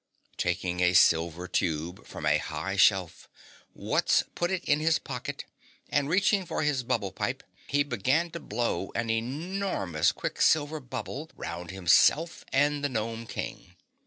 [0.37, 3.29] Taking a silver tube from a high shelf,
[3.75, 5.45] Wutz put it in his pocket
[5.89, 11.69] and reaching for his bubble pipe, he began to blow an enormous quicksilver bubble round
[11.69, 13.75] himself and the Gnome King.